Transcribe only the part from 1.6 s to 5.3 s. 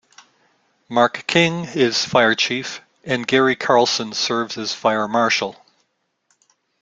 is Fire Chief and Gary Carlson serves as Fire